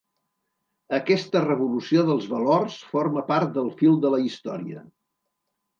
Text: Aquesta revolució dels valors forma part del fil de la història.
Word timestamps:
Aquesta 0.97 1.43
revolució 1.43 2.07
dels 2.09 2.27
valors 2.33 2.81
forma 2.95 3.27
part 3.31 3.53
del 3.61 3.73
fil 3.83 4.05
de 4.07 4.17
la 4.17 4.25
història. 4.31 4.85